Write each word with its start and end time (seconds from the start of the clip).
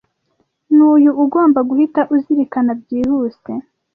Nuyu 0.75 1.11
ugomba 1.23 1.59
guhita 1.69 2.01
uzirikana 2.15 2.71
byihuse 2.81 3.51